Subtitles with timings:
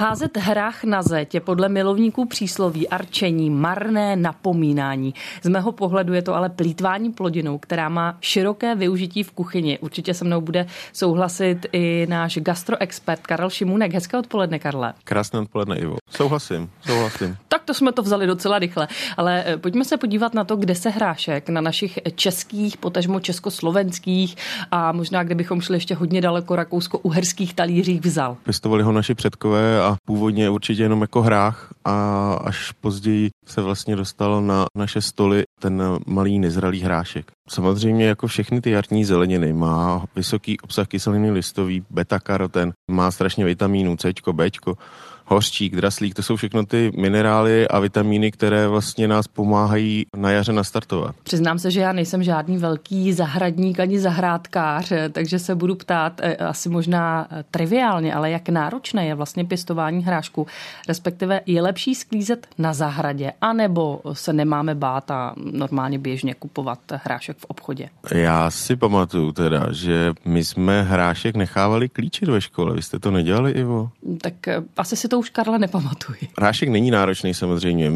[0.00, 5.14] Házet hrách na zeď je podle milovníků přísloví arčení marné napomínání.
[5.42, 9.78] Z mého pohledu je to ale plítvání plodinou, která má široké využití v kuchyni.
[9.78, 13.94] Určitě se mnou bude souhlasit i náš gastroexpert Karel Šimunek.
[13.94, 14.92] Hezké odpoledne, Karle.
[15.04, 15.96] Krásné odpoledne, Ivo.
[16.10, 17.36] Souhlasím, souhlasím.
[17.48, 18.88] tak to jsme to vzali docela rychle.
[19.16, 24.36] Ale eh, pojďme se podívat na to, kde se hrášek na našich českých, potažmo československých
[24.70, 28.36] a možná, kdybychom šli ještě hodně daleko rakousko-uherských talířích vzal.
[28.42, 33.96] Pěstovali ho naši předkové a původně určitě jenom jako hrách a až později se vlastně
[33.96, 37.30] dostal na naše stoly ten malý nezralý hrášek.
[37.48, 43.96] Samozřejmě jako všechny ty jarní zeleniny má vysoký obsah kyseliny listový, beta-karoten, má strašně vitamínů
[43.96, 44.50] C, B,
[45.30, 50.52] hořčík, draslík, to jsou všechno ty minerály a vitamíny, které vlastně nás pomáhají na jaře
[50.52, 51.14] nastartovat.
[51.22, 56.36] Přiznám se, že já nejsem žádný velký zahradník ani zahrádkář, takže se budu ptát eh,
[56.36, 60.46] asi možná eh, triviálně, ale jak náročné je vlastně pěstování hrášku,
[60.88, 67.36] respektive je lepší sklízet na zahradě, anebo se nemáme bát a normálně běžně kupovat hrášek
[67.38, 67.88] v obchodě?
[68.14, 72.74] Já si pamatuju teda, že my jsme hrášek nechávali klíčit ve škole.
[72.74, 73.90] Vy jste to nedělali, Ivo?
[74.18, 76.18] Tak eh, asi si to už, Karle, nepamatuji.
[76.38, 77.92] Hrášek není náročný samozřejmě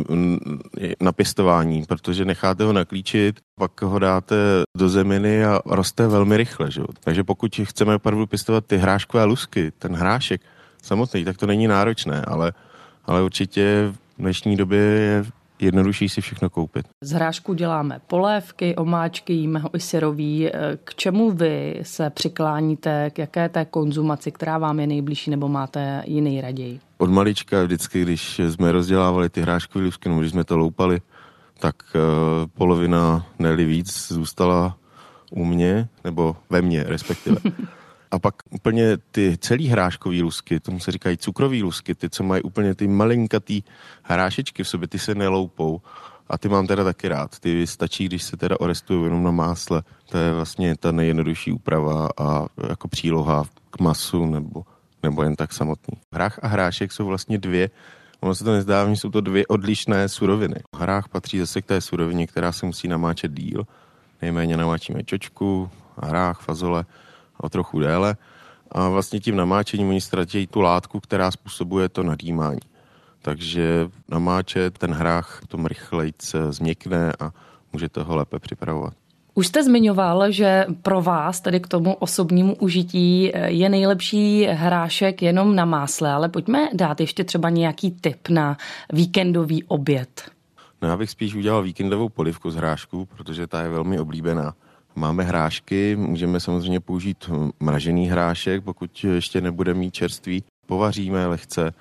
[1.00, 4.36] na pěstování, protože necháte ho naklíčit, pak ho dáte
[4.76, 6.70] do zeminy a roste velmi rychle.
[6.70, 6.82] Že?
[7.00, 10.40] Takže pokud chceme opravdu pěstovat ty hráškové lusky, ten hrášek
[10.82, 12.52] samotný, tak to není náročné, ale,
[13.04, 15.24] ale určitě v dnešní době je
[15.60, 16.88] jednodušší si všechno koupit.
[17.00, 20.50] Z hrášku děláme polévky, omáčky, jíme ho i syrový.
[20.84, 26.02] K čemu vy se přikláníte, k jaké té konzumaci, která vám je nejbližší nebo máte
[26.06, 26.80] jiný raději?
[26.98, 31.00] Od malička vždycky, když jsme rozdělávali ty hráškové lusky, nebo když jsme to loupali,
[31.58, 32.00] tak uh,
[32.54, 34.76] polovina, ne víc, zůstala
[35.30, 37.36] u mě, nebo ve mně respektive.
[38.14, 42.42] A pak úplně ty celý hráškový lusky, tomu se říkají cukrový lusky, ty, co mají
[42.42, 43.62] úplně ty malinkatý
[44.02, 45.80] hrášečky v sobě, ty se neloupou.
[46.28, 47.38] A ty mám teda taky rád.
[47.38, 49.82] Ty stačí, když se teda orestují jenom na másle.
[50.10, 54.62] To je vlastně ta nejjednodušší úprava a jako příloha k masu nebo,
[55.02, 55.98] nebo jen tak samotný.
[56.12, 57.70] Hrách a hrášek jsou vlastně dvě
[58.20, 60.56] Ono se to nezdá, že jsou to dvě odlišné suroviny.
[60.76, 63.66] Hrách patří zase k té surovině, která se musí namáčet díl.
[64.22, 66.84] Nejméně namáčíme čočku, hrách, fazole
[67.40, 68.16] o trochu déle
[68.72, 72.60] a vlastně tím namáčením oni ztratí tu látku, která způsobuje to nadýmání.
[73.22, 77.30] Takže namáčet ten hrách tom rychlejce změkne a
[77.72, 78.94] můžete ho lépe připravovat.
[79.34, 85.56] Už jste zmiňoval, že pro vás, tedy k tomu osobnímu užití, je nejlepší hrášek jenom
[85.56, 88.56] na másle, ale pojďme dát ještě třeba nějaký tip na
[88.92, 90.30] víkendový oběd.
[90.82, 94.54] No já bych spíš udělal víkendovou polivku z hrášku, protože ta je velmi oblíbená.
[94.96, 100.44] Máme hrášky, můžeme samozřejmě použít mražený hrášek, pokud ještě nebude mít čerství.
[100.66, 101.72] Povaříme lehce,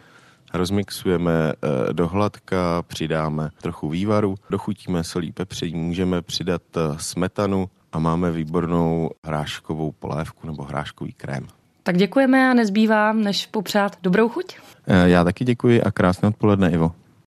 [0.54, 8.00] rozmixujeme eh, do hladka, přidáme trochu vývaru, dochutíme solí pepří, můžeme přidat eh, smetanu a
[8.00, 11.48] máme výbornou hráškovou polévku nebo hráškový krém.
[11.84, 14.58] Tak děkujeme a nezbývá, než popřát dobrou chuť.
[14.88, 16.92] Eh, já taky děkuji a krásné odpoledne, Ivo.